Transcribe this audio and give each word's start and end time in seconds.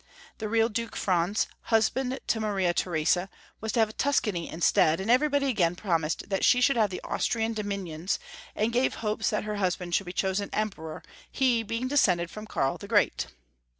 The 0.39 0.49
real 0.49 0.67
Duke 0.67 0.95
Franz, 0.95 1.45
husband 1.65 2.19
to 2.25 2.39
Maria 2.39 2.73
Theresa, 2.73 3.29
was 3.59 3.71
to 3.73 3.81
have 3.81 3.95
Tuscany 3.97 4.49
instead, 4.49 4.99
and 4.99 5.11
everybody 5.11 5.45
again 5.45 5.75
promised 5.75 6.27
that 6.29 6.43
she 6.43 6.59
should 6.59 6.75
have 6.75 6.89
the 6.89 7.01
Austrian 7.03 7.53
dominions, 7.53 8.17
and 8.55 8.73
gave 8.73 8.95
hopes 9.05 9.29
that 9.29 9.43
her 9.43 9.57
husband 9.57 9.93
should 9.93 10.07
be 10.07 10.11
chosen 10.13 10.49
Emperor, 10.53 11.03
he 11.31 11.61
being 11.61 11.87
descended 11.87 12.31
from 12.31 12.47
Karl 12.47 12.79
the 12.79 12.87
Great. 12.87 13.27